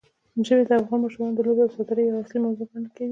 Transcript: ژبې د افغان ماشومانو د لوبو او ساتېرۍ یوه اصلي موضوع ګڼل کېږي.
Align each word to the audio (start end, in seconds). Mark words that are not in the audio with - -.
ژبې 0.47 0.63
د 0.69 0.71
افغان 0.81 0.99
ماشومانو 1.03 1.35
د 1.37 1.39
لوبو 1.47 1.61
او 1.65 1.73
ساتېرۍ 1.75 2.03
یوه 2.05 2.21
اصلي 2.23 2.39
موضوع 2.45 2.65
ګڼل 2.71 2.87
کېږي. 2.95 3.09